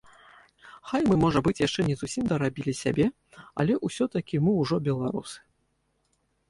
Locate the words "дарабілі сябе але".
2.31-3.73